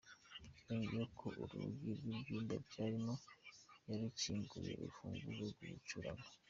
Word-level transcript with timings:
Yongeyeho 0.67 1.05
ko 1.19 1.27
urugi 1.41 1.89
rw’icyumba 1.99 2.53
byarimo 2.67 3.13
yarukinguje 3.89 4.71
urufunguzo 4.77 5.43
rw’urucurano. 5.51 6.23